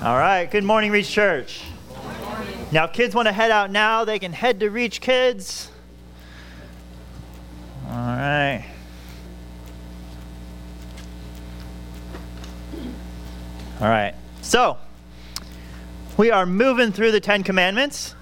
[0.00, 1.62] All right, good morning, Reach Church.
[2.70, 5.70] Now, if kids want to head out now, they can head to Reach Kids.
[7.88, 8.64] All right.
[13.80, 14.14] All right.
[14.42, 14.76] So,
[16.16, 18.14] we are moving through the Ten Commandments.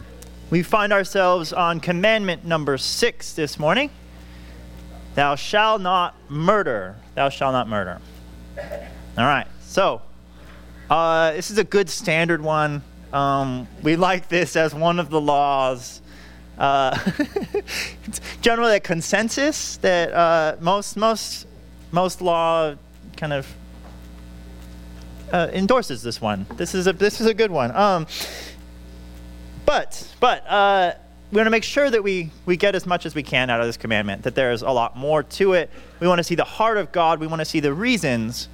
[0.49, 3.91] We find ourselves on commandment number six this morning
[5.15, 6.95] Thou shalt not murder.
[7.15, 8.01] Thou shalt not murder.
[8.59, 9.47] All right.
[9.77, 10.01] So,
[10.89, 12.83] uh, this is a good standard one.
[13.13, 16.01] Um, we like this as one of the laws.
[16.57, 16.99] Uh,
[18.41, 21.47] generally a consensus that uh, most most
[21.93, 22.75] most law
[23.19, 23.55] kind of
[25.31, 26.47] uh, endorses this one.
[26.55, 27.71] This is a this is a good one.
[27.77, 28.07] Um,
[29.67, 30.95] but but uh,
[31.31, 33.61] we want to make sure that we we get as much as we can out
[33.61, 34.23] of this commandment.
[34.23, 35.69] That there's a lot more to it.
[36.01, 37.21] We want to see the heart of God.
[37.21, 38.49] We want to see the reasons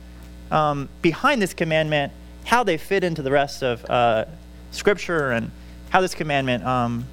[0.53, 2.13] um, behind this commandment,
[2.45, 4.27] how they fit into the rest of uh,
[4.71, 5.51] Scripture, and
[5.91, 7.07] how this commandment um,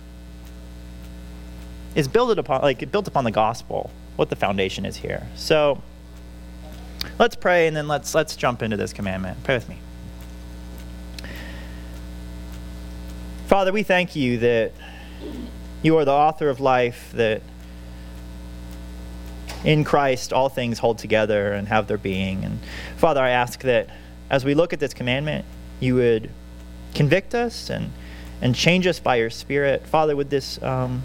[1.95, 3.89] is built upon like built upon the gospel.
[4.17, 5.25] What the foundation is here.
[5.35, 5.81] So
[7.17, 9.41] let's pray, and then let's let's jump into this commandment.
[9.43, 9.77] Pray with me.
[13.47, 14.73] Father, we thank you that
[15.81, 17.41] you are the author of life, that
[19.63, 22.43] in Christ all things hold together and have their being.
[22.45, 22.59] And
[22.97, 23.89] Father, I ask that
[24.29, 25.45] as we look at this commandment,
[25.79, 26.29] you would
[26.93, 27.91] convict us and,
[28.41, 29.85] and change us by your Spirit.
[29.87, 31.03] Father, would this, um,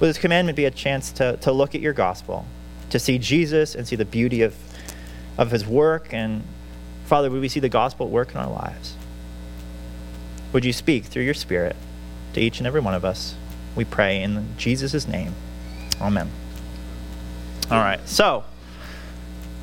[0.00, 2.46] would this commandment be a chance to, to look at your gospel,
[2.90, 4.56] to see Jesus and see the beauty of,
[5.38, 6.12] of his work?
[6.12, 6.42] And
[7.06, 8.94] Father, would we see the gospel work in our lives?
[10.52, 11.76] Would you speak through your Spirit
[12.32, 13.34] to each and every one of us?
[13.74, 15.34] We pray in Jesus' name.
[16.00, 16.30] Amen.
[17.68, 18.44] All right, so, all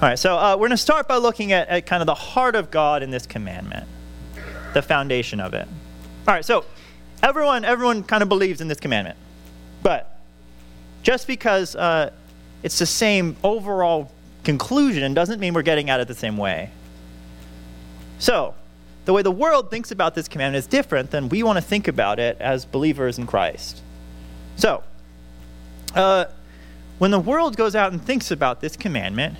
[0.02, 2.54] right, so uh, we're going to start by looking at, at kind of the heart
[2.54, 3.88] of God in this commandment,
[4.74, 5.66] the foundation of it.
[6.28, 6.66] All right, so
[7.22, 9.18] everyone, everyone kind of believes in this commandment,
[9.84, 10.20] but
[11.02, 12.12] just because uh,
[12.62, 14.12] it's the same overall
[14.44, 16.72] conclusion doesn't mean we're getting at it the same way.
[18.20, 18.54] So,
[19.06, 21.88] the way the world thinks about this commandment is different than we want to think
[21.88, 23.82] about it as believers in Christ.
[24.58, 24.84] So,
[25.96, 26.26] uh,
[27.00, 29.36] when the world goes out and thinks about this commandment,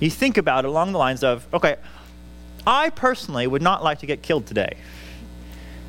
[0.00, 1.76] you think about it along the lines of, okay,
[2.66, 4.76] I personally would not like to get killed today.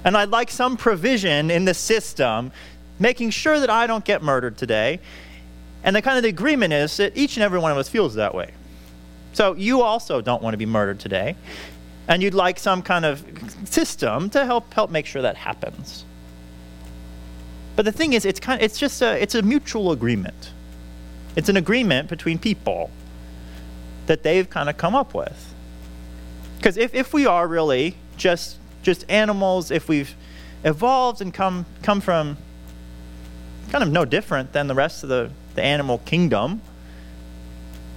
[0.04, 2.52] And I'd like some provision in the system
[3.00, 5.00] making sure that I don't get murdered today.
[5.84, 8.16] And the kind of the agreement is that each and every one of us feels
[8.16, 8.52] that way.
[9.34, 11.36] So you also don't want to be murdered today
[12.08, 13.26] and you'd like some kind of
[13.66, 16.06] system to help help make sure that happens.
[17.76, 20.52] But the thing is, it's kind of, it's just a it's a mutual agreement.
[21.36, 22.92] It's an agreement between people
[24.06, 25.54] that they've kind of come up with.
[26.58, 30.14] Because if, if we are really just just animals, if we've
[30.64, 32.38] evolved and come come from
[33.72, 36.62] kind of no different than the rest of the, the animal kingdom,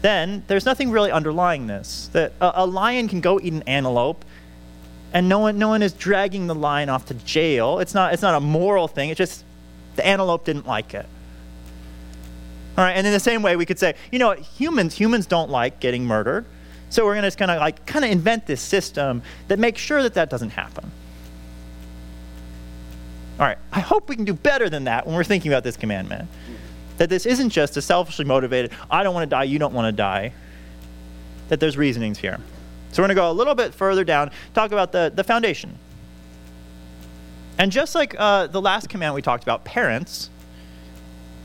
[0.03, 2.09] then there's nothing really underlying this.
[2.13, 4.25] That a, a, lion can go eat an antelope,
[5.13, 7.81] and no one, no one is dragging the lion off to jail.
[7.81, 9.11] It's not, it's not a moral thing.
[9.11, 9.45] It's just
[9.97, 11.07] the antelope didn't like it.
[12.77, 15.51] All right, and in the same way, we could say, you know, humans, humans don't
[15.51, 16.45] like getting murdered,
[16.91, 20.03] so we're going to kind of like kind of invent this system that makes sure
[20.03, 20.91] that that doesn't happen.
[23.39, 25.77] All right, I hope we can do better than that when we're thinking about this
[25.77, 26.29] commandment.
[26.99, 29.87] That this isn't just a selfishly motivated, I don't want to die, you don't want
[29.87, 30.33] to die.
[31.49, 32.39] That there's reasonings here.
[32.93, 35.79] So we're going to go a little bit further down, talk about the, the foundation.
[37.59, 40.31] And just like uh, the last command we talked about, parents,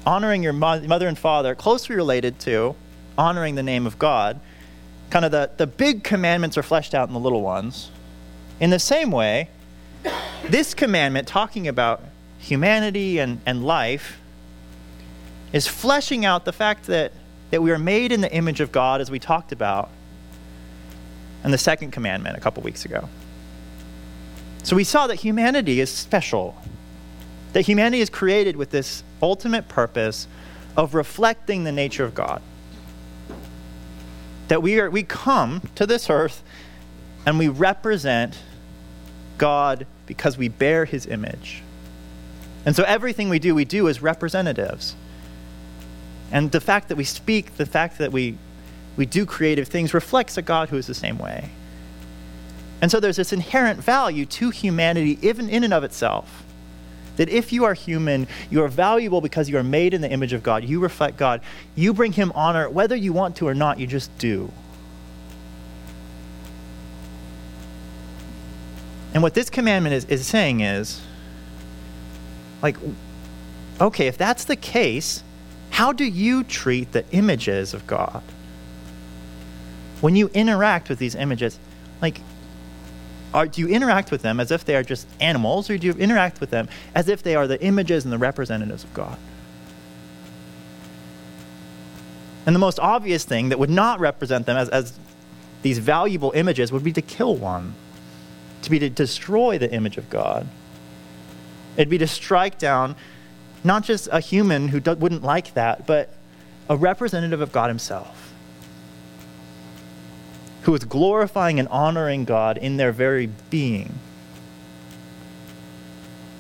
[0.05, 2.75] honoring your mo- mother and father, closely related to
[3.17, 4.39] honoring the name of God,
[5.09, 7.91] kind of the, the big commandments are fleshed out in the little ones.
[8.59, 9.49] In the same way,
[10.43, 12.01] this commandment, talking about
[12.39, 14.19] humanity and, and life,
[15.53, 17.11] is fleshing out the fact that,
[17.51, 19.89] that we are made in the image of God, as we talked about
[21.43, 23.09] in the second commandment a couple weeks ago.
[24.63, 26.55] So we saw that humanity is special,
[27.53, 30.27] that humanity is created with this ultimate purpose
[30.77, 32.41] of reflecting the nature of God.
[34.47, 36.43] That we, are, we come to this earth
[37.25, 38.37] and we represent
[39.37, 41.61] God because we bear his image.
[42.65, 44.95] And so everything we do, we do as representatives.
[46.31, 48.37] And the fact that we speak, the fact that we,
[48.97, 51.49] we do creative things reflects a God who is the same way.
[52.81, 56.43] And so there's this inherent value to humanity, even in and of itself.
[57.21, 60.33] That if you are human, you are valuable because you are made in the image
[60.33, 60.63] of God.
[60.63, 61.41] You reflect God.
[61.75, 64.51] You bring Him honor, whether you want to or not, you just do.
[69.13, 70.99] And what this commandment is, is saying is
[72.63, 72.75] like,
[73.79, 75.21] okay, if that's the case,
[75.69, 78.23] how do you treat the images of God?
[79.99, 81.59] When you interact with these images,
[82.01, 82.19] like,
[83.33, 85.93] are, do you interact with them as if they are just animals, or do you
[85.93, 89.17] interact with them as if they are the images and the representatives of God?
[92.45, 94.97] And the most obvious thing that would not represent them as, as
[95.61, 97.75] these valuable images would be to kill one,
[98.63, 100.47] to be to destroy the image of God.
[101.77, 102.95] It'd be to strike down
[103.63, 106.09] not just a human who do, wouldn't like that, but
[106.67, 108.30] a representative of God Himself,
[110.63, 113.93] who is glorifying and honoring God in their very being.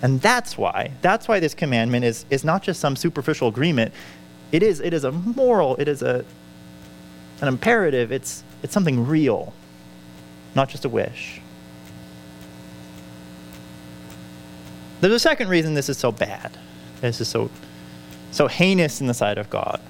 [0.01, 3.93] And that's why, that's why this commandment is, is not just some superficial agreement.
[4.51, 6.25] It is, it is a moral, it is a,
[7.41, 9.53] an imperative, it's, it's something real,
[10.55, 11.39] not just a wish.
[15.01, 16.55] There's a second reason this is so bad.
[17.01, 17.49] This is so,
[18.31, 19.81] so heinous in the sight of God.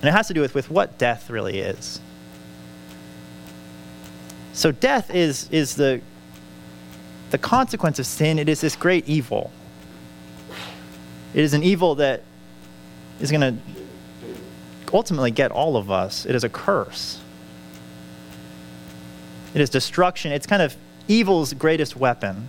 [0.00, 2.00] And it has to do with, with what death really is.
[4.56, 6.00] So death is, is the,
[7.30, 8.38] the consequence of sin.
[8.38, 9.50] It is this great evil.
[11.34, 12.22] It is an evil that
[13.20, 13.56] is going to
[14.94, 16.24] ultimately get all of us.
[16.24, 17.20] It is a curse.
[19.52, 20.32] It is destruction.
[20.32, 20.74] It's kind of
[21.06, 22.48] evil's greatest weapon.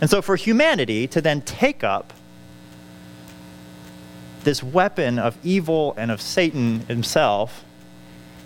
[0.00, 2.12] And so, for humanity to then take up
[4.44, 7.64] this weapon of evil and of Satan himself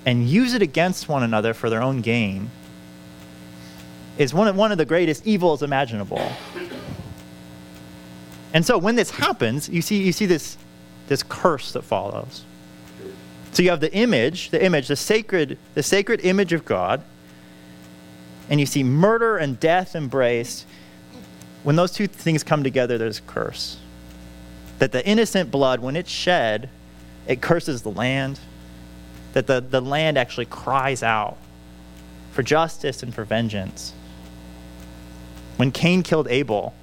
[0.07, 2.51] and use it against one another for their own gain
[4.17, 6.33] is one of, one of the greatest evils imaginable.
[8.55, 10.57] And so, when this happens, you see, you see this,
[11.07, 12.45] this curse that follows.
[13.53, 17.03] So you have the image, the image, the sacred, the sacred image of God,
[18.49, 20.67] and you see murder and death embraced
[21.63, 23.79] when those two things come together, there's a curse.
[24.79, 26.71] That the innocent blood, when it's shed,
[27.27, 28.39] it curses the land.
[29.39, 31.37] That the, the land actually cries out
[32.33, 33.93] for justice and for vengeance.
[35.59, 36.75] When Cain killed Abel,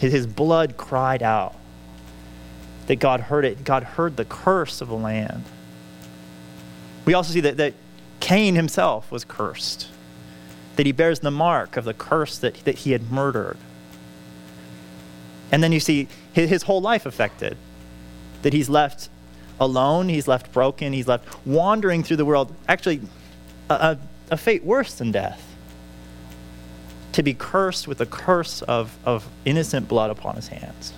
[0.00, 1.54] his, blood cried out.
[2.88, 3.62] That God heard it.
[3.62, 5.44] God heard the curse of the land.
[7.04, 7.74] We also see that, that
[8.18, 9.86] Cain himself was cursed,
[10.74, 13.56] that he bears the mark of the curse that, that he had murdered.
[15.52, 17.56] And then you see his, his whole life affected.
[18.42, 19.08] That he's left
[19.64, 22.54] alone, he's left broken, he's left wandering through the world.
[22.68, 23.00] Actually,
[23.70, 23.98] a, a,
[24.32, 25.48] a fate worse than death.
[27.12, 30.94] To be cursed with the curse of, of innocent blood upon his hands.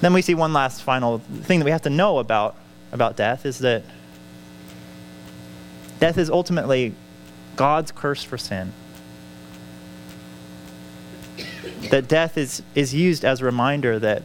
[0.00, 2.56] Then we see one last final thing that we have to know about,
[2.92, 3.84] about death is that
[5.98, 6.94] death is ultimately
[7.56, 8.72] God's curse for sin.
[11.90, 14.22] That death is, is used as a reminder that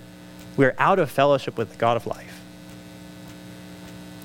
[0.56, 2.42] we're out of fellowship with the God of life.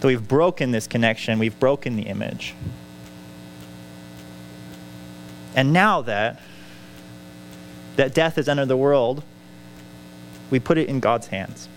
[0.00, 2.54] That we've broken this connection, we've broken the image.
[5.54, 6.40] And now that
[7.96, 9.22] that death has entered the world,
[10.50, 11.68] we put it in God's hands.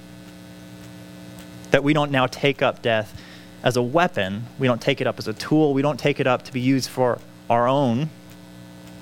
[1.72, 3.20] That we don't now take up death
[3.64, 4.46] as a weapon.
[4.58, 5.74] We don't take it up as a tool.
[5.74, 8.10] We don't take it up to be used for our own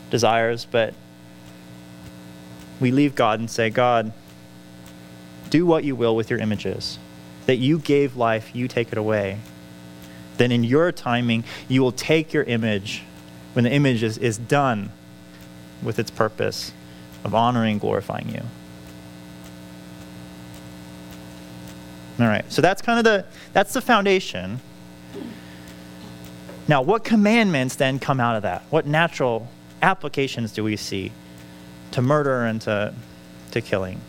[0.10, 0.94] desires, but
[2.80, 4.12] we leave God and say, God,
[5.50, 7.00] do what you will with your images.
[7.46, 9.40] That you gave life, you take it away.
[10.38, 13.04] Then in your timing, you will take your image
[13.54, 14.92] when the image is, is done
[15.82, 16.74] with its purpose
[17.24, 18.42] of honoring and glorifying you.
[22.20, 22.50] All right.
[22.52, 24.62] So that's kind of the that's the foundation.
[26.68, 28.64] Now, what commandments then come out of that?
[28.70, 29.48] What natural
[29.82, 31.12] applications do we see
[31.96, 32.94] to murder and to,
[33.52, 34.02] to killing?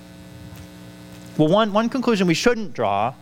[1.39, 3.15] Well, one, one conclusion we shouldn't draw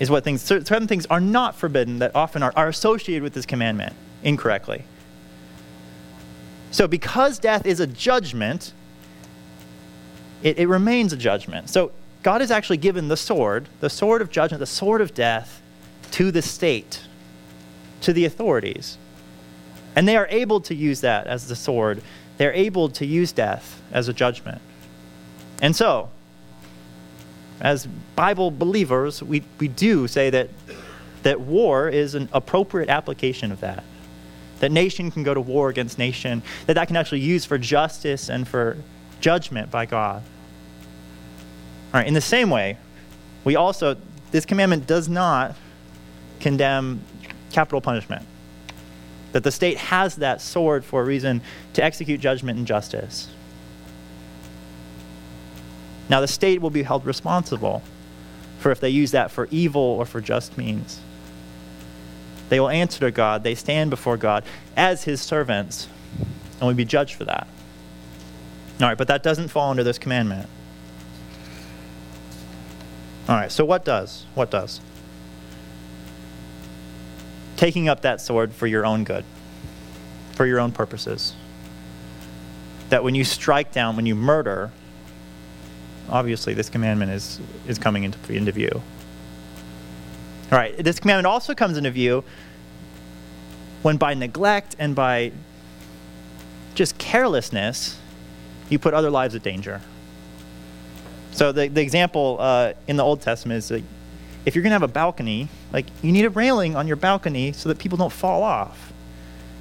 [0.00, 3.46] is what things, certain things are not forbidden that often are, are associated with this
[3.46, 4.84] commandment incorrectly.
[6.72, 8.72] So, because death is a judgment,
[10.42, 11.70] it, it remains a judgment.
[11.70, 11.92] So,
[12.24, 15.62] God has actually given the sword, the sword of judgment, the sword of death,
[16.12, 17.02] to the state,
[18.00, 18.98] to the authorities.
[19.94, 22.02] And they are able to use that as the sword.
[22.42, 24.60] They're able to use death as a judgment.
[25.60, 26.10] And so,
[27.60, 30.50] as Bible believers, we, we do say that,
[31.22, 33.84] that war is an appropriate application of that.
[34.58, 38.28] That nation can go to war against nation, that that can actually use for justice
[38.28, 38.76] and for
[39.20, 40.24] judgment by God.
[41.94, 42.76] All right, in the same way,
[43.44, 43.96] we also,
[44.32, 45.54] this commandment does not
[46.40, 47.04] condemn
[47.52, 48.26] capital punishment.
[49.32, 53.28] That the state has that sword for a reason to execute judgment and justice.
[56.08, 57.82] Now, the state will be held responsible
[58.58, 61.00] for if they use that for evil or for just means.
[62.48, 63.44] They will answer to God.
[63.44, 64.44] They stand before God
[64.76, 65.88] as his servants
[66.60, 67.48] and will be judged for that.
[68.80, 70.48] All right, but that doesn't fall under this commandment.
[73.28, 74.26] All right, so what does?
[74.34, 74.80] What does?
[77.62, 79.24] Taking up that sword for your own good,
[80.32, 81.32] for your own purposes.
[82.88, 84.72] That when you strike down, when you murder,
[86.08, 87.38] obviously this commandment is,
[87.68, 88.82] is coming into, into view.
[90.50, 92.24] All right, this commandment also comes into view
[93.82, 95.30] when by neglect and by
[96.74, 97.96] just carelessness,
[98.70, 99.80] you put other lives at danger.
[101.30, 103.84] So the, the example uh, in the Old Testament is that
[104.44, 107.52] if you're going to have a balcony, like you need a railing on your balcony
[107.52, 108.92] so that people don't fall off.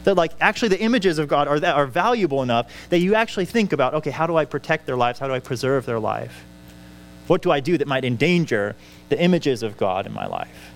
[0.04, 3.46] That like actually the images of God are that are valuable enough that you actually
[3.46, 5.20] think about, okay, how do I protect their lives?
[5.20, 6.44] How do I preserve their life?
[7.28, 8.76] What do I do that might endanger
[9.10, 10.72] the images of God in my life?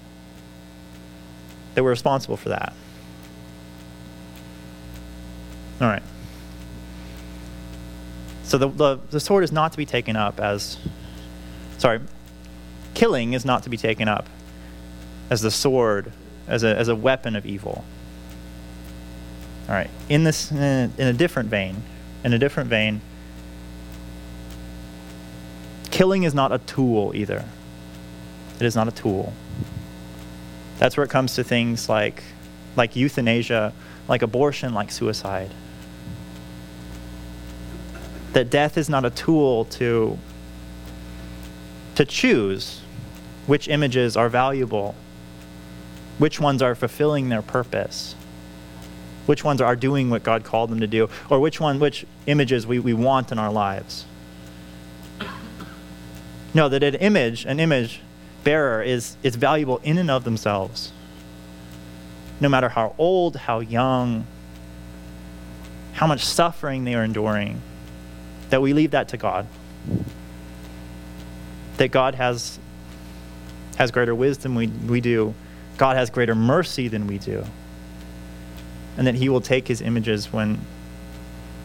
[1.73, 2.73] That we're responsible for that.
[5.81, 6.03] All right.
[8.43, 10.77] So the, the, the sword is not to be taken up as,
[11.79, 11.99] sorry,
[12.95, 14.27] killing is not to be taken up
[15.29, 16.11] as the sword,
[16.47, 17.85] as a, as a weapon of evil.
[19.69, 19.89] All right.
[20.09, 21.83] In this, in a, in a different vein,
[22.23, 23.01] in a different vein,
[25.91, 27.45] killing is not a tool either.
[28.59, 29.33] It is not a tool.
[30.79, 32.23] That's where it comes to things like,
[32.75, 33.73] like euthanasia,
[34.07, 35.51] like abortion, like suicide
[38.35, 40.19] that death is not a tool to,
[41.95, 42.81] to choose
[43.47, 44.95] which images are valuable,
[46.17, 48.15] which ones are fulfilling their purpose,
[49.25, 52.65] which ones are doing what God called them to do, or which one, which images
[52.65, 54.05] we, we want in our lives.
[56.53, 57.99] No, that an image, an image
[58.43, 60.91] bearer is, is valuable in and of themselves.
[62.39, 64.25] No matter how old, how young,
[65.93, 67.61] how much suffering they are enduring
[68.49, 69.47] that we leave that to God.
[71.77, 72.59] That God has,
[73.75, 75.33] has greater wisdom we, we do,
[75.77, 77.43] God has greater mercy than we do.
[78.97, 80.59] And that He will take His images when,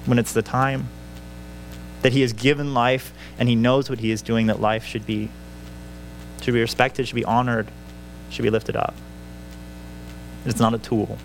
[0.07, 0.89] when it's the time.
[2.03, 5.07] That He has given life and He knows what He is doing, that life should
[5.07, 5.29] be,
[6.41, 7.69] should be respected, should be honored,
[8.31, 8.95] should be lifted up.
[10.45, 11.19] It's not a tool.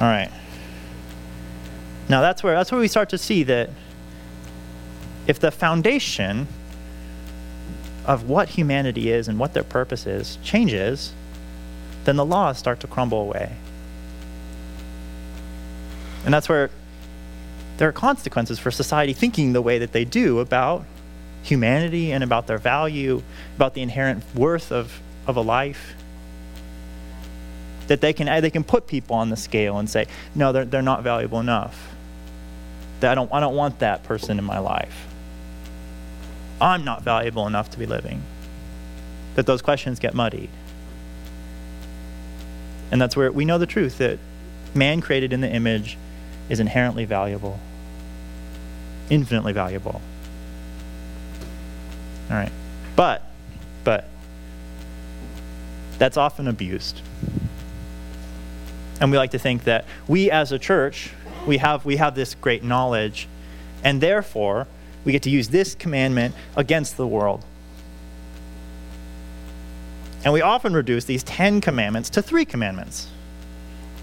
[0.00, 0.30] All right.
[2.08, 3.70] Now that's where that's where we start to see that
[5.26, 6.46] if the foundation
[8.08, 11.12] of what humanity is and what their purpose is changes,
[12.04, 13.54] then the laws start to crumble away.
[16.24, 16.70] And that's where
[17.76, 20.84] there are consequences for society thinking the way that they do about
[21.42, 23.22] humanity and about their value,
[23.56, 25.94] about the inherent worth of, of a life.
[27.88, 30.64] That they can, eh, they can put people on the scale and say, no, they're,
[30.64, 31.94] they're not valuable enough.
[33.00, 35.07] That I don't, I don't want that person in my life.
[36.60, 38.22] I'm not valuable enough to be living.
[39.34, 40.50] That those questions get muddied.
[42.90, 44.18] And that's where we know the truth that
[44.74, 45.96] man created in the image
[46.48, 47.60] is inherently valuable,
[49.10, 50.00] infinitely valuable.
[52.30, 52.52] All right.
[52.96, 53.22] But,
[53.84, 54.08] but,
[55.98, 57.00] that's often abused.
[59.00, 61.10] And we like to think that we as a church
[61.48, 63.26] we have, we have this great knowledge,
[63.82, 64.66] and therefore
[65.08, 67.42] we get to use this commandment against the world.
[70.22, 73.08] And we often reduce these 10 commandments to three commandments.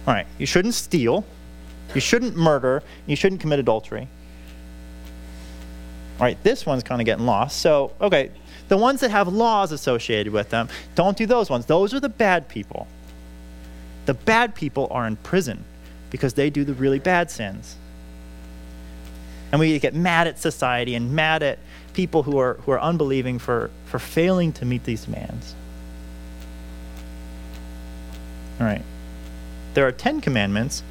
[0.07, 1.23] All right, you shouldn't steal,
[1.93, 4.07] you shouldn't murder, you shouldn't commit adultery.
[6.19, 7.61] All right, this one's kind of getting lost.
[7.61, 8.31] So, okay,
[8.67, 11.67] the ones that have laws associated with them, don't do those ones.
[11.67, 12.87] Those are the bad people.
[14.07, 15.65] The bad people are in prison
[16.09, 17.75] because they do the really bad sins.
[19.51, 21.59] And we get mad at society and mad at
[21.93, 25.55] people who are, who are unbelieving for, for failing to meet these demands.
[28.59, 28.83] All right.
[29.73, 30.83] There are 10 commandments,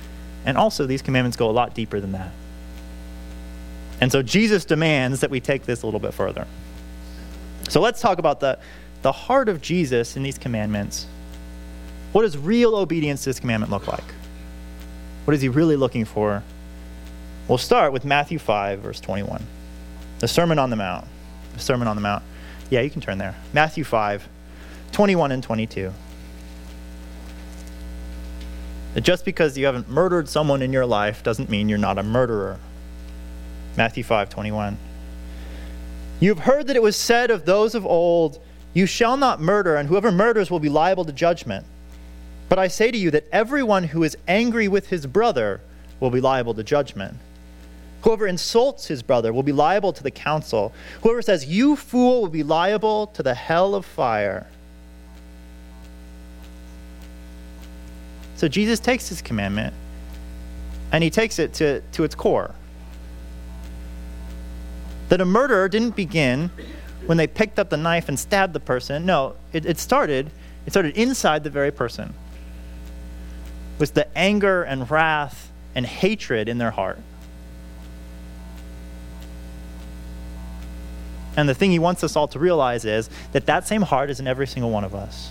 [0.44, 2.30] and also these commandments go a lot deeper than that.
[4.00, 6.46] And so Jesus demands that we take this a little bit further.
[7.68, 8.58] So let's talk about the,
[9.02, 11.06] the heart of Jesus in these commandments.
[12.12, 14.04] What does real obedience to this commandment look like?
[15.24, 16.42] What is he really looking for?
[17.46, 19.44] We'll start with Matthew 5, verse 21.
[20.20, 21.06] The Sermon on the Mount.
[21.52, 22.22] The Sermon on the Mount.
[22.70, 23.34] Yeah, you can turn there.
[23.52, 24.26] Matthew 5,
[24.92, 25.92] 21 and 22.
[28.94, 32.02] That just because you haven't murdered someone in your life doesn't mean you're not a
[32.02, 32.58] murderer.
[33.76, 34.78] Matthew 5, 21.
[36.20, 38.38] You've heard that it was said of those of old,
[38.72, 41.66] You shall not murder, and whoever murders will be liable to judgment.
[42.48, 45.60] But I say to you that everyone who is angry with his brother
[46.00, 47.18] will be liable to judgment.
[48.04, 50.74] Whoever insults his brother will be liable to the council.
[51.02, 54.46] Whoever says, You fool, will be liable to the hell of fire.
[58.36, 59.72] So Jesus takes his commandment
[60.92, 62.54] and he takes it to, to its core.
[65.08, 66.50] That a murderer didn't begin
[67.06, 69.06] when they picked up the knife and stabbed the person.
[69.06, 70.30] No, it, it started
[70.66, 72.12] it started inside the very person.
[73.76, 76.98] It was the anger and wrath and hatred in their heart.
[81.36, 84.20] And the thing he wants us all to realize is that that same heart is
[84.20, 85.30] in every single one of us.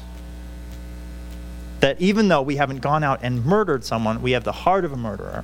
[1.79, 4.91] That even though we haven't gone out and murdered someone, we have the heart of
[4.91, 5.43] a murderer.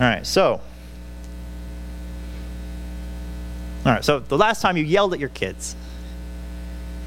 [0.00, 0.60] All right, so.
[3.84, 5.76] All right, so the last time you yelled at your kids.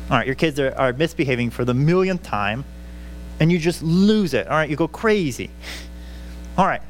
[0.10, 2.66] All right, your kids are, are misbehaving for the millionth time,
[3.40, 4.48] and you just lose it.
[4.48, 5.50] All right, you go crazy.
[6.58, 6.82] All right,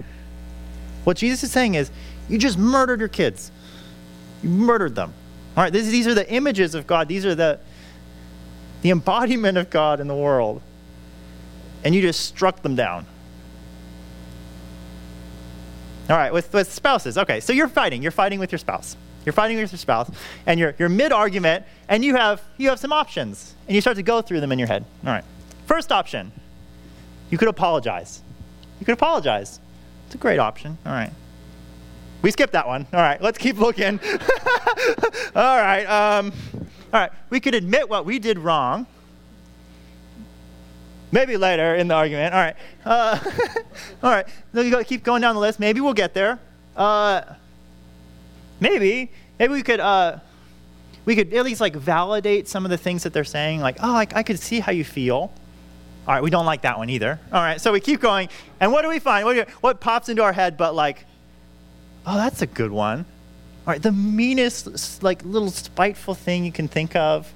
[1.04, 1.92] what Jesus is saying is,
[2.30, 3.52] you just murdered your kids.
[4.42, 5.14] You murdered them.
[5.56, 7.08] All right, this, these are the images of God.
[7.08, 7.60] These are the,
[8.82, 10.62] the embodiment of God in the world.
[11.84, 13.06] And you just struck them down.
[16.10, 17.18] All right, with, with spouses.
[17.18, 18.02] Okay, so you're fighting.
[18.02, 18.98] You're fighting with your spouse.
[19.26, 20.12] You're fighting with your spouse,
[20.46, 23.56] and you're, you're mid argument, and you have, you have some options.
[23.68, 24.84] And you start to go through them in your head.
[25.06, 25.24] All right.
[25.66, 26.32] First option
[27.30, 28.22] you could apologize.
[28.80, 29.60] You could apologize.
[30.14, 30.78] It's a great option.
[30.86, 31.10] All right.
[32.22, 32.86] We skipped that one.
[32.94, 34.00] All right, let's keep looking.
[35.36, 35.86] all right.
[35.86, 36.32] Um,
[36.94, 37.12] all right.
[37.32, 38.86] We could admit what we did wrong.
[41.12, 42.32] Maybe later in the argument.
[42.32, 42.56] All right.
[42.86, 43.20] Uh,
[44.04, 44.28] all right.
[44.54, 45.60] Go, keep going down the list.
[45.60, 46.38] Maybe we'll get there.
[46.78, 47.24] Uh,
[48.60, 49.10] maybe.
[49.40, 49.80] Maybe we could.
[49.80, 50.20] Uh,
[51.06, 53.62] we could at least like validate some of the things that they're saying.
[53.62, 55.34] Like, oh, I, I could see how you feel.
[56.08, 57.20] All right, we don't like that one either.
[57.32, 58.28] All right, so we keep going.
[58.60, 59.26] And what do we find?
[59.26, 61.06] What, do, what pops into our head but like,
[62.06, 63.06] oh, that's a good one.
[63.66, 67.34] All right, the meanest, like, little spiteful thing you can think of.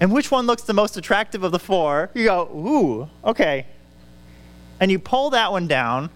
[0.00, 2.08] And which one looks the most attractive of the four?
[2.14, 3.66] You go, ooh, okay.
[4.80, 6.08] And you pull that one down,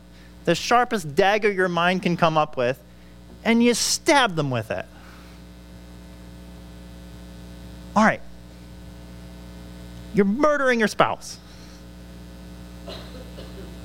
[0.46, 2.83] the sharpest dagger your mind can come up with,
[3.44, 4.87] and you stab them with it.
[7.94, 8.22] All right,
[10.14, 11.38] you're murdering your spouse.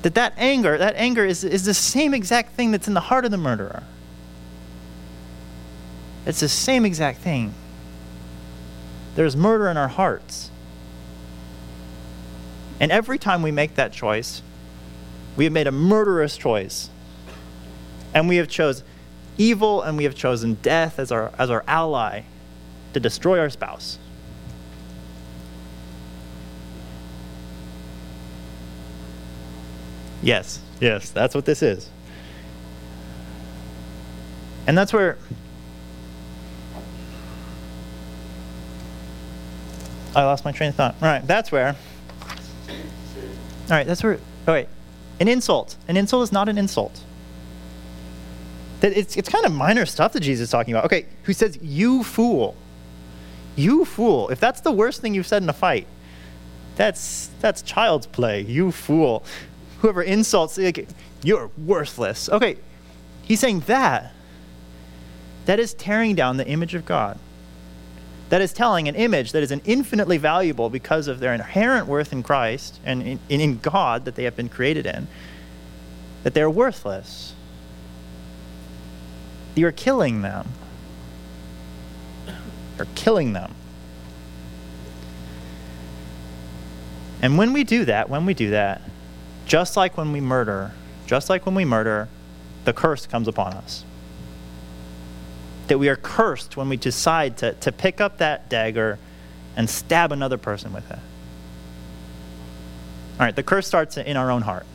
[0.02, 3.26] That that anger, that anger is, is the same exact thing that's in the heart
[3.26, 3.84] of the murderer.
[6.26, 7.54] It's the same exact thing.
[9.16, 10.52] There's murder in our hearts.
[12.80, 14.42] And every time we make that choice,
[15.36, 16.90] we have made a murderous choice.
[18.14, 18.86] And we have chosen
[19.38, 22.22] evil and we have chosen death as our, as our ally
[22.94, 23.98] to destroy our spouse.
[30.22, 31.90] Yes, yes, that's what this is.
[34.66, 35.18] And that's where
[40.16, 40.96] I lost my train of thought.
[41.02, 41.76] All right, that's where.
[42.68, 42.76] All
[43.70, 44.20] right, that's where.
[44.48, 44.68] Oh, wait.
[45.20, 45.76] An insult.
[45.88, 47.04] An insult is not an insult.
[48.82, 50.86] It's, it's kind of minor stuff that Jesus is talking about.
[50.86, 52.56] Okay, who says, you fool?
[53.56, 54.30] You fool.
[54.30, 55.88] If that's the worst thing you've said in a fight,
[56.76, 58.42] that's, that's child's play.
[58.42, 59.24] You fool
[59.80, 60.88] whoever insults, like,
[61.24, 62.30] you're worthless.
[62.30, 62.58] Okay,
[63.24, 64.14] he's saying that.
[65.46, 67.18] That is tearing down the image of God.
[68.30, 72.12] That is telling an image that is an infinitely valuable because of their inherent worth
[72.12, 75.08] in Christ and in, in God that they have been created in,
[76.24, 77.34] that they're worthless.
[79.56, 80.50] You're killing them.
[82.78, 83.56] You're killing them.
[87.22, 88.82] And when we do that, when we do that,
[89.48, 90.74] just like when we murder,
[91.08, 92.10] just like when we murder,
[92.66, 93.86] the curse comes upon us.
[95.68, 99.00] That we are cursed when we decide to, to pick up that dagger
[99.56, 101.00] and stab another person with it.
[103.14, 104.66] All right, the curse starts in our own heart.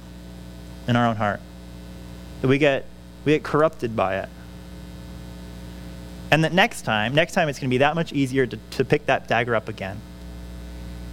[0.88, 1.40] In our own heart.
[2.40, 2.86] That we get,
[3.24, 4.28] we get corrupted by it.
[6.30, 8.84] And that next time, next time it's going to be that much easier to, to
[8.86, 10.00] pick that dagger up again.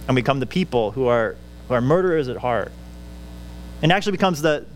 [0.08, 1.36] And become the people who are,
[1.68, 2.72] who are murderers at heart
[3.82, 4.66] and actually becomes the,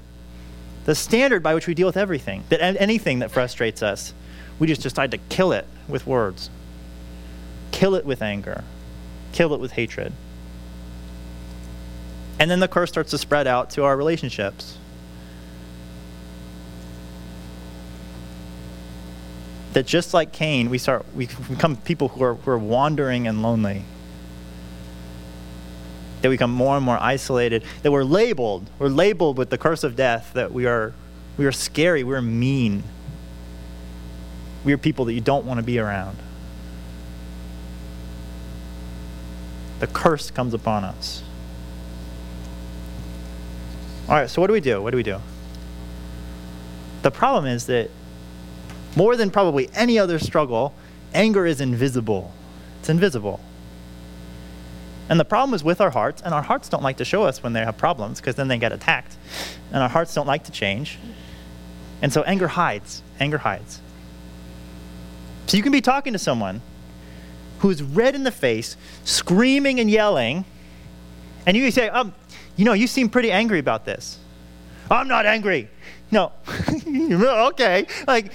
[0.85, 4.14] the standard by which we deal with everything, that anything that frustrates us,
[4.59, 6.51] we just decide to kill it with words,
[7.73, 8.64] kill it with anger,
[9.33, 10.12] kill it with hatred.
[12.38, 14.79] And then the curse starts to spread out to our relationships.
[19.73, 23.43] That just like Cain, we start we become people who are, who are wandering and
[23.43, 23.85] lonely.
[26.24, 27.64] That we become more and more isolated.
[27.82, 28.70] That we're labeled.
[28.78, 30.30] We're labeled with the curse of death.
[30.32, 30.94] That we are
[31.37, 32.02] we are scary.
[32.02, 32.82] We're mean.
[34.64, 36.16] We are people that you don't want to be around.
[39.80, 41.22] The curse comes upon us.
[44.08, 44.80] All right, so what do we do?
[44.80, 45.20] What do we do?
[47.02, 47.90] The problem is that
[48.96, 50.72] more than probably any other struggle,
[51.12, 52.32] anger is invisible.
[52.80, 53.40] It's invisible.
[55.09, 57.43] And the problem is with our hearts, and our hearts don't like to show us
[57.43, 59.17] when they have problems because then they get attacked.
[59.73, 60.99] And our hearts don't like to change.
[62.01, 63.03] And so anger hides.
[63.21, 63.81] Anger hides.
[65.47, 66.62] So you can be talking to someone
[67.59, 70.45] who's red in the face, screaming and yelling,
[71.47, 72.14] and you say, um,
[72.57, 74.19] you know, you seem pretty angry about this.
[74.90, 75.69] I'm not angry.
[76.11, 76.33] No.
[76.87, 77.87] okay.
[78.07, 78.33] Like,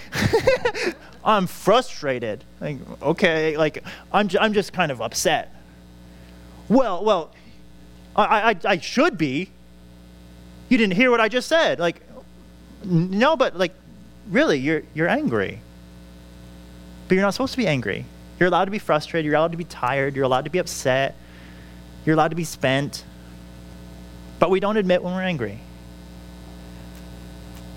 [1.24, 2.44] I'm frustrated.
[2.60, 3.58] Like, okay.
[3.58, 5.54] Like, I'm, I'm just kind of upset.
[6.70, 7.32] Well, well,
[8.16, 9.50] I, I, I should be.
[10.70, 11.80] You didn't hear what I just said.
[11.80, 12.02] Like,
[12.84, 13.74] no, but like,
[14.30, 15.60] really, you're, you're angry.
[17.08, 18.06] But you're not supposed to be angry.
[18.40, 19.26] You're allowed to be frustrated.
[19.26, 20.16] You're allowed to be tired.
[20.16, 21.16] You're allowed to be upset.
[22.06, 23.04] You're allowed to be spent.
[24.38, 25.60] But we don't admit when we're angry.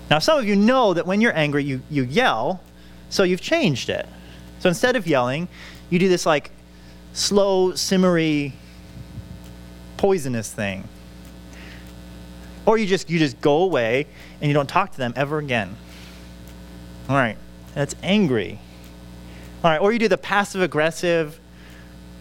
[0.09, 2.61] Now, some of you know that when you're angry, you, you yell,
[3.09, 4.07] so you've changed it.
[4.59, 5.47] So instead of yelling,
[5.89, 6.51] you do this like
[7.13, 8.53] slow, simmery,
[10.03, 10.83] poisonous thing.
[12.65, 14.05] Or you just you just go away
[14.41, 15.77] and you don't talk to them ever again.
[17.07, 17.37] All right,
[17.73, 18.59] that's angry.
[19.63, 21.39] All right, or you do the passive aggressive.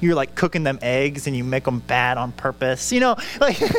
[0.01, 2.92] You're like cooking them eggs and you make them bad on purpose.
[2.92, 3.73] You know, like that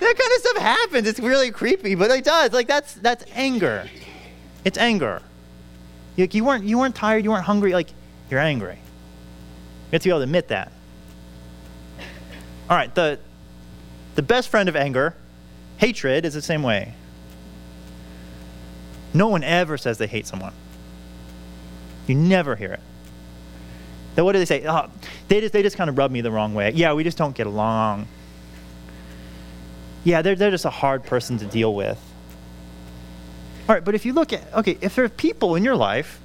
[0.00, 1.08] kind of stuff happens.
[1.08, 2.52] It's really creepy, but it does.
[2.52, 3.90] Like that's that's anger.
[4.64, 5.20] It's anger.
[6.16, 7.72] Like you weren't you weren't tired, you weren't hungry.
[7.72, 7.88] Like
[8.30, 8.74] you're angry.
[8.74, 10.70] You have to be able to admit that.
[12.70, 13.18] All right, the
[14.14, 15.14] the best friend of anger,
[15.78, 16.94] hatred, is the same way.
[19.12, 20.52] No one ever says they hate someone.
[22.06, 22.80] You never hear it.
[24.14, 24.64] Then what do they say?
[24.66, 24.88] Oh,
[25.28, 26.70] they just they just kind of rub me the wrong way.
[26.70, 28.06] Yeah, we just don't get along.
[30.04, 31.98] Yeah, they're, they're just a hard person to deal with.
[33.68, 36.20] All right, but if you look at, okay, if there are people in your life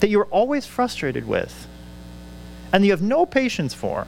[0.00, 1.66] that you're always frustrated with
[2.72, 4.06] and you have no patience for,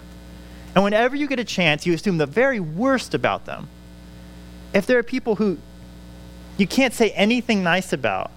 [0.75, 3.69] and whenever you get a chance, you assume the very worst about them,
[4.73, 5.59] if there are people who
[6.57, 8.31] you can't say anything nice about,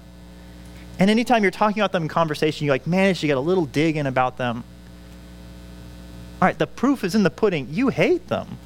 [1.00, 3.66] and anytime you're talking about them in conversation, you like manage to get a little
[3.66, 4.64] dig in about them.
[6.42, 7.68] All right, the proof is in the pudding.
[7.72, 8.58] You hate them.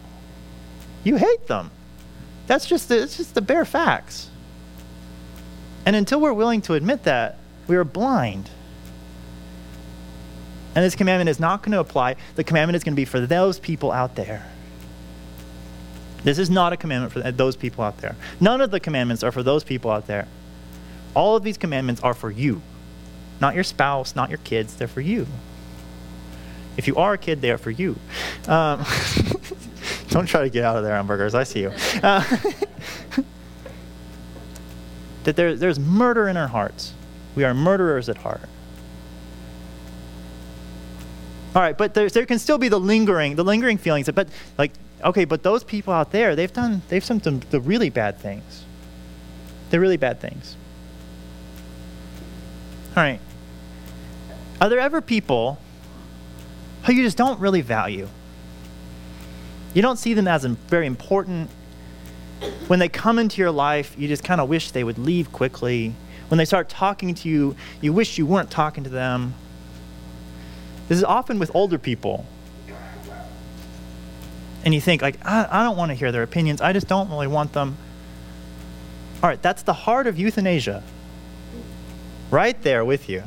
[1.04, 1.72] You hate them.
[2.48, 4.30] That's just the, it's just the bare facts.
[5.86, 8.50] And until we're willing to admit that, we are blind.
[10.78, 12.18] And this commandment is not going to apply.
[12.36, 14.46] The commandment is going to be for those people out there.
[16.24, 18.16] This is not a commandment for those people out there.
[18.40, 20.28] None of the commandments are for those people out there.
[21.16, 22.62] All of these commandments are for you,
[23.42, 24.76] not your spouse, not your kids.
[24.76, 25.26] They're for you.
[26.78, 27.96] If you are a kid, they are for you.
[28.48, 28.86] Um,
[30.10, 31.34] Don't try to get out of there, hamburgers.
[31.34, 31.72] I see you.
[32.04, 32.24] Uh,
[35.24, 36.94] that there, there's murder in our hearts.
[37.34, 38.48] We are murderers at heart.
[41.58, 44.08] All right, but there can still be the lingering, the lingering feelings.
[44.14, 47.90] But like, okay, but those people out there, they've done, they've done some, the really
[47.90, 48.64] bad things.
[49.72, 50.56] The really bad things.
[52.96, 53.20] All right.
[54.62, 55.58] Are there ever people
[56.84, 58.08] who you just don't really value?
[59.74, 61.50] You don't see them as very important.
[62.68, 65.96] When they come into your life, you just kind of wish they would leave quickly.
[66.28, 69.34] When they start talking to you, you wish you weren't talking to them.
[70.88, 72.26] This is often with older people.
[74.64, 76.62] And you think, like, I, I don't want to hear their opinions.
[76.62, 77.78] I just don't really want them.
[79.24, 80.84] All right, that's the heart of euthanasia.
[82.32, 83.24] Right there with you.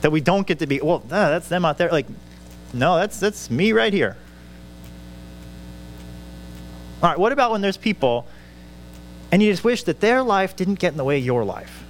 [0.00, 1.90] That we don't get to be, well, that's them out there.
[1.90, 2.06] Like,
[2.72, 4.16] no, that's, that's me right here.
[7.02, 8.26] All right, what about when there's people
[9.32, 11.84] and you just wish that their life didn't get in the way of your life?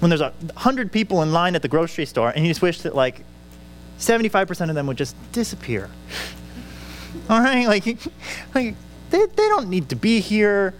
[0.00, 2.82] When there's a hundred people in line at the grocery store and you just wish
[2.82, 3.24] that like
[3.98, 5.90] 75% of them would just disappear.
[7.28, 7.84] All right, like,
[8.54, 8.74] like
[9.10, 10.74] they, they don't need to be here.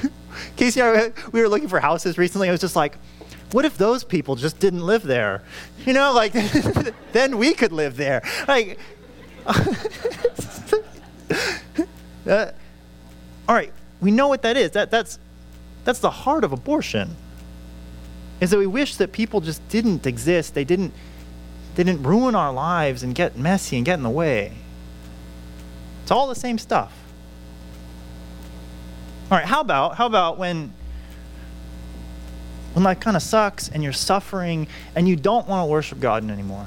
[0.56, 2.48] Casey I, we were looking for houses recently.
[2.48, 2.96] I was just like,
[3.52, 5.42] what if those people just didn't live there?
[5.86, 6.32] You know, like,
[7.12, 8.22] then we could live there.
[8.48, 8.78] Like,
[12.26, 12.50] uh,
[13.48, 14.72] all right, we know what that is.
[14.72, 15.18] That, that's,
[15.84, 17.14] that's the heart of abortion.
[18.40, 20.54] Is that we wish that people just didn't exist.
[20.54, 20.92] They didn't,
[21.74, 24.52] they didn't ruin our lives and get messy and get in the way.
[26.02, 26.92] It's all the same stuff.
[29.30, 30.72] All right, how about how about when
[32.74, 36.28] when life kind of sucks and you're suffering and you don't want to worship God
[36.28, 36.66] anymore?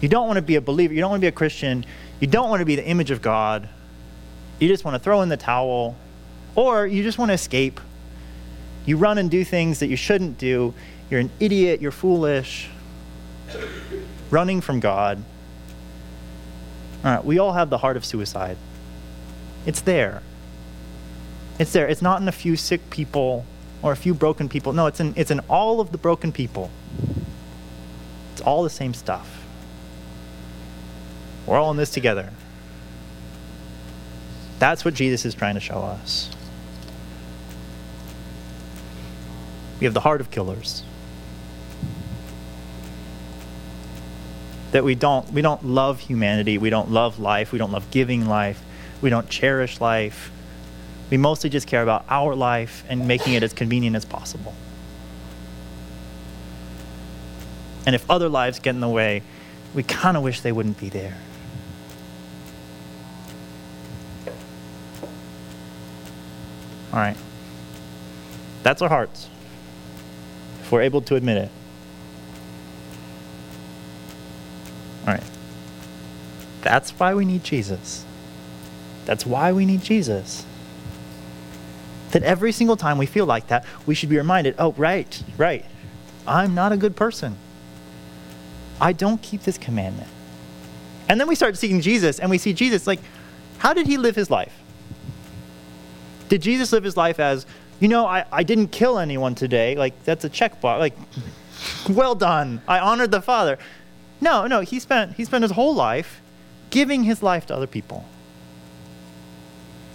[0.00, 1.84] You don't want to be a believer, you don't want to be a Christian,
[2.20, 3.68] you don't want to be the image of God.
[4.60, 5.96] You just want to throw in the towel
[6.54, 7.80] or you just want to escape.
[8.86, 10.72] You run and do things that you shouldn't do.
[11.10, 12.70] You're an idiot, you're foolish.
[14.30, 15.22] Running from God.
[17.04, 18.56] All right, we all have the heart of suicide.
[19.66, 20.22] It's there.
[21.58, 21.86] It's there.
[21.88, 23.44] It's not in a few sick people
[23.82, 24.72] or a few broken people.
[24.72, 26.70] No, it's in, it's in all of the broken people.
[28.32, 29.44] It's all the same stuff.
[31.46, 32.30] We're all in this together.
[34.58, 36.30] That's what Jesus is trying to show us.
[39.80, 40.82] We have the heart of killers.
[44.72, 48.26] That we don't we don't love humanity, we don't love life, we don't love giving
[48.26, 48.62] life,
[49.00, 50.30] we don't cherish life.
[51.08, 54.54] We mostly just care about our life and making it as convenient as possible.
[57.86, 59.22] And if other lives get in the way,
[59.72, 61.16] we kind of wish they wouldn't be there.
[66.92, 67.16] All right.
[68.64, 69.28] That's our hearts,
[70.66, 71.50] if we're able to admit it.
[75.06, 75.22] All right.
[76.62, 78.04] That's why we need Jesus.
[79.04, 80.44] That's why we need Jesus
[82.16, 85.64] that every single time we feel like that, we should be reminded oh, right, right.
[86.26, 87.36] I'm not a good person.
[88.80, 90.08] I don't keep this commandment.
[91.08, 93.00] And then we start seeing Jesus and we see Jesus like,
[93.58, 94.52] how did he live his life?
[96.28, 97.46] Did Jesus live his life as,
[97.80, 99.76] you know, I, I didn't kill anyone today?
[99.76, 100.78] Like, that's a checkbox.
[100.78, 100.96] Like,
[101.88, 102.62] well done.
[102.66, 103.58] I honored the Father.
[104.20, 106.22] No, no, he spent, he spent his whole life
[106.70, 108.04] giving his life to other people.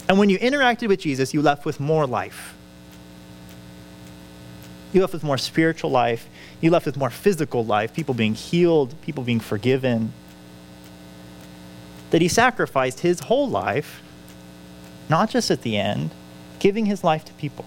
[0.08, 2.56] And when you interacted with Jesus, you left with more life.
[4.94, 6.28] You left with more spiritual life.
[6.60, 10.14] You left with more physical life, people being healed, people being forgiven.
[12.12, 14.02] That he sacrificed his whole life,
[15.10, 16.12] not just at the end,
[16.62, 17.66] giving his life to people.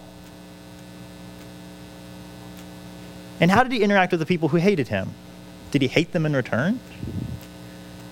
[3.40, 5.10] And how did he interact with the people who hated him?
[5.72, 6.78] Did he hate them in return?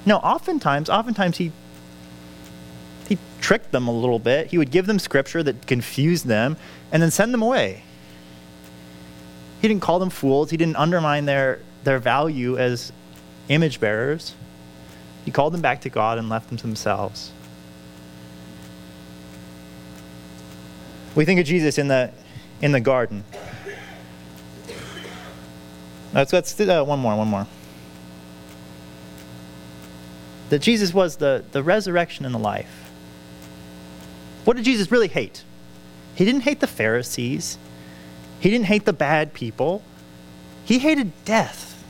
[0.04, 1.52] No, oftentimes, oftentimes he
[3.08, 4.48] he tricked them a little bit.
[4.48, 6.56] He would give them scripture that confused them
[6.90, 7.84] and then send them away.
[9.60, 10.50] He didn't call them fools.
[10.50, 12.90] He didn't undermine their, their value as
[13.48, 14.34] image bearers.
[15.24, 17.32] He called them back to God and left them to themselves.
[21.14, 22.10] We think of Jesus in the,
[22.60, 23.24] in the garden.
[26.14, 27.46] Let's, let's do that one more, one more.
[30.50, 32.90] That Jesus was the, the resurrection and the life.
[34.44, 35.44] What did Jesus really hate?
[36.14, 37.58] He didn't hate the Pharisees,
[38.40, 39.82] he didn't hate the bad people.
[40.64, 41.82] He hated death,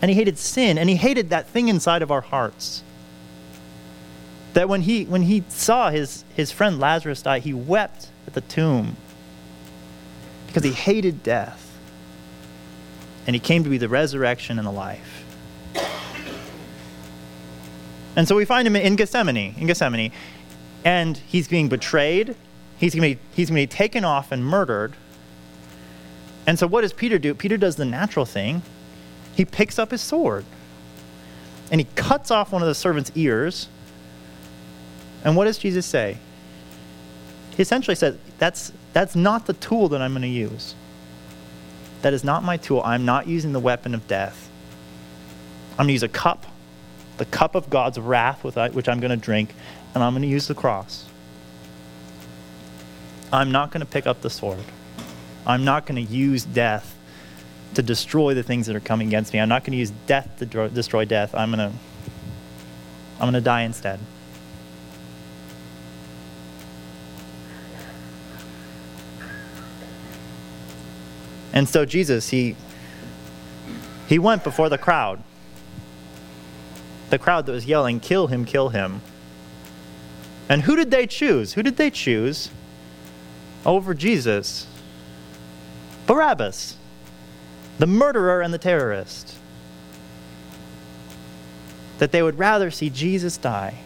[0.00, 2.83] and he hated sin, and he hated that thing inside of our hearts.
[4.54, 8.40] That when he, when he saw his, his friend Lazarus die, he wept at the
[8.40, 8.96] tomb
[10.46, 11.60] because he hated death.
[13.26, 15.24] And he came to be the resurrection and the life.
[18.16, 19.54] And so we find him in Gethsemane.
[19.58, 20.12] In Gethsemane,
[20.84, 22.36] and he's being betrayed.
[22.78, 24.94] He's going to be, he's going to be taken off and murdered.
[26.46, 27.34] And so, what does Peter do?
[27.34, 28.62] Peter does the natural thing.
[29.34, 30.44] He picks up his sword
[31.70, 33.68] and he cuts off one of the servant's ears.
[35.24, 36.18] And what does Jesus say?
[37.56, 40.74] He essentially says, That's, that's not the tool that I'm going to use.
[42.02, 42.82] That is not my tool.
[42.84, 44.50] I'm not using the weapon of death.
[45.72, 46.46] I'm going to use a cup,
[47.16, 49.54] the cup of God's wrath, which I'm going to drink,
[49.94, 51.06] and I'm going to use the cross.
[53.32, 54.58] I'm not going to pick up the sword.
[55.46, 56.94] I'm not going to use death
[57.74, 59.40] to destroy the things that are coming against me.
[59.40, 61.34] I'm not going to use death to destroy death.
[61.34, 61.76] I'm going to
[63.14, 64.00] I'm going to die instead.
[71.54, 72.54] And so Jesus, he
[74.06, 75.22] he went before the crowd.
[77.08, 79.00] The crowd that was yelling, "Kill him, kill him."
[80.50, 81.54] And who did they choose?
[81.54, 82.50] Who did they choose
[83.64, 84.66] over Jesus
[86.06, 86.76] Barabbas,
[87.78, 89.36] the murderer and the terrorist.
[91.98, 93.78] That they would rather see Jesus die.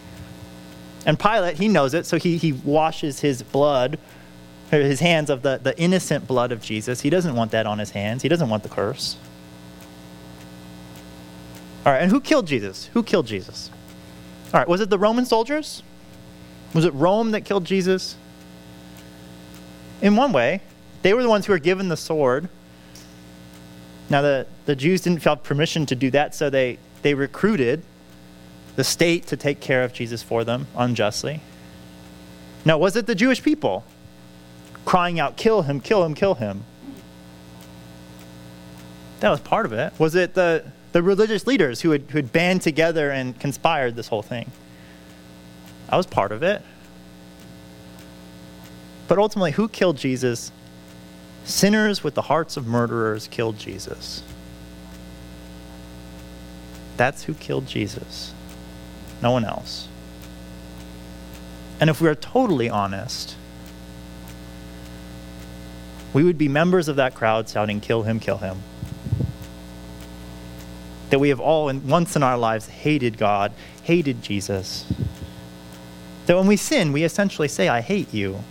[1.05, 3.97] And Pilate, he knows it, so he, he washes his blood,
[4.69, 7.01] his hands of the, the innocent blood of Jesus.
[7.01, 9.17] He doesn't want that on his hands, he doesn't want the curse.
[11.85, 12.89] All right, and who killed Jesus?
[12.93, 13.71] Who killed Jesus?
[14.53, 15.81] All right, was it the Roman soldiers?
[16.73, 18.15] Was it Rome that killed Jesus?
[20.01, 20.61] In one way,
[21.01, 22.49] they were the ones who were given the sword.
[24.09, 27.83] Now, the, the Jews didn't have permission to do that, so they, they recruited
[28.75, 31.41] the state to take care of Jesus for them unjustly.
[32.65, 33.83] Now, was it the Jewish people
[34.85, 36.63] crying out, Kill him, kill him, kill him?
[39.19, 39.93] That was part of it.
[39.99, 44.07] Was it the, the religious leaders who had, who had band together and conspired this
[44.07, 44.49] whole thing?
[45.89, 46.61] That was part of it.
[49.07, 50.51] But ultimately, who killed Jesus?
[51.43, 54.21] Sinners with the hearts of murderers killed Jesus.
[56.95, 58.33] That's who killed Jesus.
[59.21, 59.87] No one else.
[61.79, 63.35] And if we are totally honest,
[66.13, 68.61] we would be members of that crowd shouting, Kill him, kill him.
[71.09, 73.51] That we have all, once in our lives, hated God,
[73.83, 74.85] hated Jesus.
[76.27, 78.43] That when we sin, we essentially say, I hate you.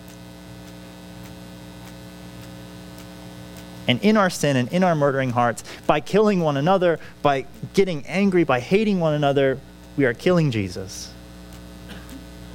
[3.88, 8.06] and in our sin and in our murdering hearts, by killing one another, by getting
[8.06, 9.58] angry, by hating one another,
[9.96, 11.10] we are killing Jesus,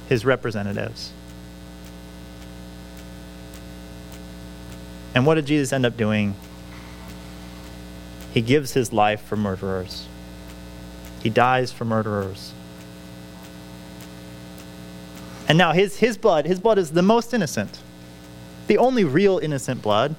[0.08, 1.12] his representatives.
[5.14, 6.34] And what did Jesus end up doing?
[8.32, 10.06] He gives his life for murderers.
[11.22, 12.52] He dies for murderers.
[15.48, 17.78] And now his, his blood, his blood is the most innocent.
[18.66, 20.16] The only real innocent blood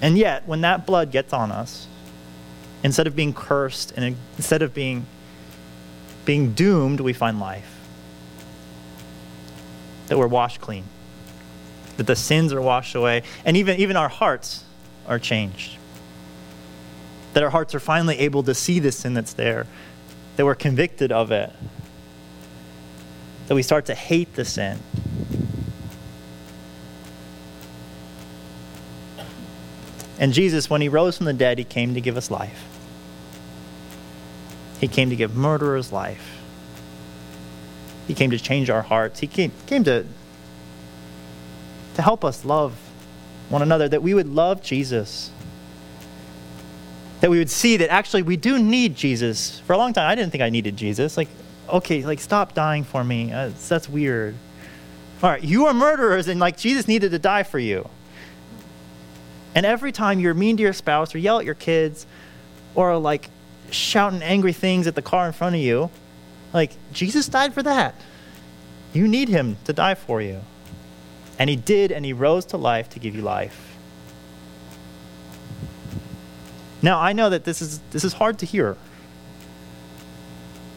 [0.00, 1.86] and yet, when that blood gets on us,
[2.82, 5.06] instead of being cursed and instead of being,
[6.24, 7.72] being doomed, we find life.
[10.08, 10.84] That we're washed clean,
[11.96, 14.64] that the sins are washed away, and even, even our hearts
[15.06, 15.78] are changed.
[17.32, 19.66] That our hearts are finally able to see the sin that's there,
[20.36, 21.52] that we're convicted of it,
[23.46, 24.78] that we start to hate the sin.
[30.18, 32.64] And Jesus, when he rose from the dead, he came to give us life.
[34.80, 36.40] He came to give murderers life.
[38.06, 39.20] He came to change our hearts.
[39.20, 40.06] He came, came to,
[41.96, 42.78] to help us love
[43.48, 45.30] one another, that we would love Jesus.
[47.20, 49.60] That we would see that actually we do need Jesus.
[49.60, 51.16] For a long time, I didn't think I needed Jesus.
[51.16, 51.28] Like,
[51.70, 53.32] okay, like stop dying for me.
[53.32, 54.34] Uh, that's weird.
[55.22, 57.88] All right, you are murderers, and like Jesus needed to die for you.
[59.54, 62.06] And every time you're mean to your spouse or yell at your kids
[62.74, 63.30] or like
[63.70, 65.90] shouting angry things at the car in front of you,
[66.52, 67.94] like Jesus died for that.
[68.92, 70.42] You need him to die for you.
[71.38, 73.76] And he did, and he rose to life to give you life.
[76.82, 78.76] Now, I know that this is, this is hard to hear,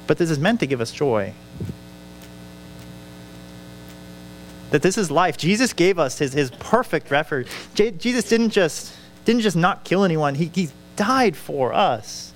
[0.07, 1.33] but this is meant to give us joy.
[4.71, 5.37] that this is life.
[5.37, 7.47] Jesus gave us his, his perfect record.
[7.73, 8.95] J- Jesus didn't just,
[9.25, 12.33] didn't just not kill anyone, he, he died for us.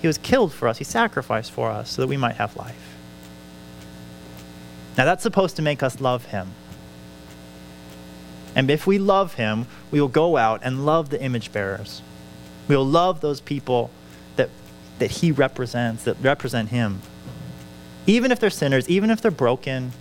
[0.00, 2.83] He was killed for us, he sacrificed for us so that we might have life.
[4.96, 6.48] Now, that's supposed to make us love him.
[8.54, 12.02] And if we love him, we will go out and love the image bearers.
[12.68, 13.90] We will love those people
[14.36, 14.50] that,
[14.98, 17.00] that he represents, that represent him.
[18.06, 19.92] Even if they're sinners, even if they're broken,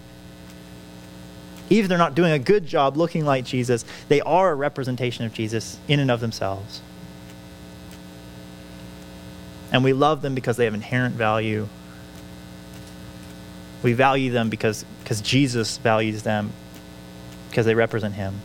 [1.69, 5.25] even if they're not doing a good job looking like Jesus, they are a representation
[5.25, 6.81] of Jesus in and of themselves.
[9.71, 11.67] And we love them because they have inherent value.
[13.83, 16.51] We value them because, because Jesus values them,
[17.49, 18.41] because they represent Him.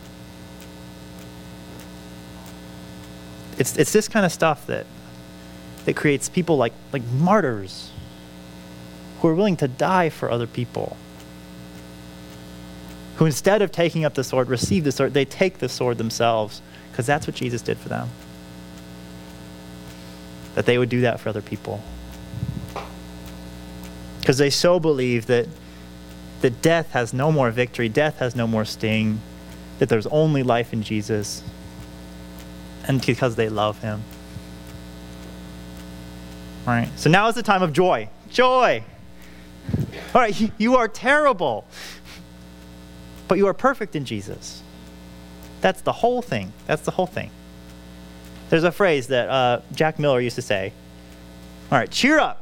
[3.57, 4.85] It's, it's this kind of stuff that,
[5.85, 7.91] that creates people like, like martyrs
[9.19, 10.97] who are willing to die for other people
[13.19, 16.61] who instead of taking up the sword, receive the sword, they take the sword themselves
[16.89, 18.09] because that's what Jesus did for them.
[20.55, 21.83] That they would do that for other people.
[24.29, 25.47] Because they so believe that,
[26.41, 29.19] that death has no more victory, death has no more sting,
[29.79, 31.41] that there's only life in Jesus,
[32.87, 34.03] and because they love him.
[36.67, 38.07] All right, so now is the time of joy.
[38.29, 38.83] Joy!
[40.13, 41.65] All right, you, are terrible.
[43.27, 44.61] but you are perfect in Jesus.
[45.61, 46.53] That's the whole thing.
[46.67, 47.31] That's the whole thing.
[48.51, 50.71] There's a phrase that uh, Jack Miller used to say
[51.71, 52.38] All right, cheer up.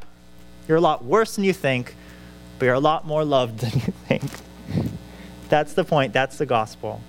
[0.68, 1.95] You're a lot worse than you think,
[2.59, 4.24] but you're a lot more loved than you think.
[5.49, 6.13] That's the point.
[6.13, 7.01] That's the gospel.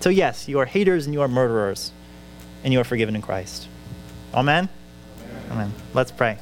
[0.00, 1.92] So, yes, you are haters and you are murderers,
[2.64, 3.68] and you are forgiven in Christ.
[4.34, 4.68] Amen?
[5.50, 5.52] Amen.
[5.52, 5.72] Amen.
[5.94, 6.38] Let's pray.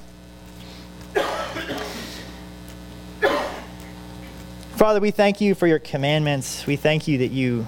[4.76, 6.66] Father, we thank you for your commandments.
[6.66, 7.66] We thank you that you,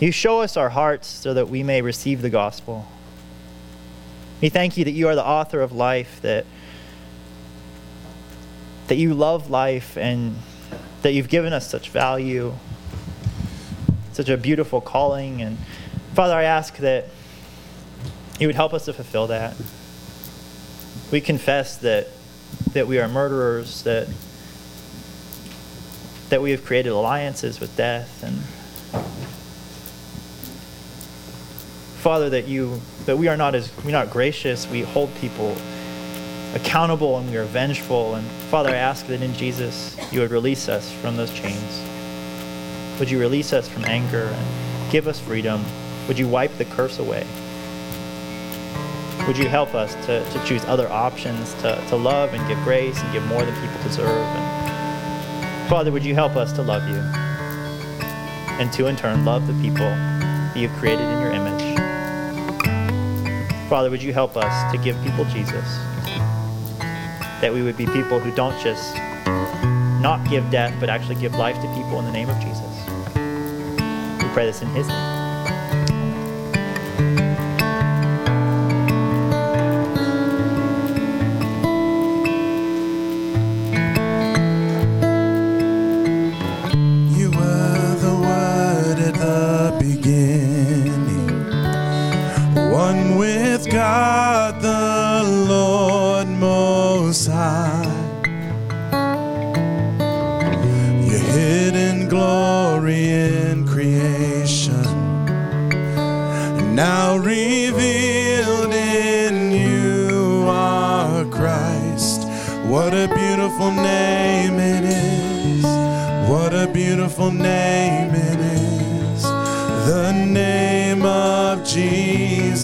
[0.00, 2.86] you show us our hearts so that we may receive the gospel.
[4.40, 6.46] We thank you that you are the author of life, that,
[8.92, 10.36] that you love life, and
[11.00, 12.52] that you've given us such value,
[14.12, 15.40] such a beautiful calling.
[15.40, 15.56] And
[16.12, 17.06] Father, I ask that
[18.38, 19.56] you would help us to fulfill that.
[21.10, 22.08] We confess that,
[22.74, 24.08] that we are murderers, that
[26.28, 28.42] that we have created alliances with death and
[32.02, 35.56] Father that you that we are not as we're not gracious, we hold people
[36.54, 40.68] accountable and we are vengeful and Father I ask that in Jesus you would release
[40.68, 41.82] us from those chains.
[42.98, 45.64] Would you release us from anger and give us freedom?
[46.08, 47.26] Would you wipe the curse away?
[49.26, 53.00] Would you help us to, to choose other options, to, to love and give grace
[53.00, 54.08] and give more than people deserve?
[54.08, 57.00] And, Father, would you help us to love you
[58.58, 61.78] and to, in turn, love the people that you've created in your image?
[63.68, 65.91] Father, would you help us to give people Jesus?
[67.42, 68.94] That we would be people who don't just
[70.00, 72.60] not give death, but actually give life to people in the name of Jesus.
[74.22, 75.11] We pray this in his name.